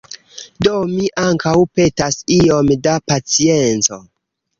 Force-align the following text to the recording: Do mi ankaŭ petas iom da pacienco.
Do 0.67 0.77
mi 0.93 1.03
ankaŭ 1.23 1.53
petas 1.79 2.17
iom 2.37 2.71
da 2.89 2.95
pacienco. 3.13 4.01